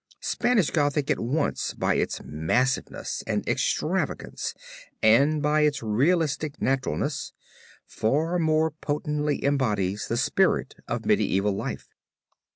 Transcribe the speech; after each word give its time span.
Spanish 0.19 0.71
Gothic 0.71 1.11
at 1.11 1.19
once 1.19 1.75
by 1.75 1.93
its 1.93 2.21
massiveness 2.25 3.23
and 3.27 3.47
extravagance 3.47 4.55
and 5.03 5.43
by 5.43 5.61
its 5.61 5.83
realistic 5.83 6.59
naturalness, 6.59 7.33
far 7.85 8.39
more 8.39 8.71
potently 8.71 9.45
embodies 9.45 10.07
the 10.07 10.17
spirit 10.17 10.73
of 10.87 11.05
medieval 11.05 11.51
life. 11.51 11.93